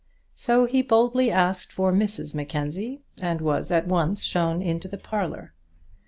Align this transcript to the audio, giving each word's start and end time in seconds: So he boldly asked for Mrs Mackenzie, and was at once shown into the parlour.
So 0.33 0.65
he 0.65 0.81
boldly 0.81 1.29
asked 1.31 1.71
for 1.71 1.93
Mrs 1.93 2.33
Mackenzie, 2.33 3.01
and 3.21 3.39
was 3.39 3.69
at 3.69 3.85
once 3.87 4.23
shown 4.23 4.59
into 4.59 4.87
the 4.87 4.97
parlour. 4.97 5.53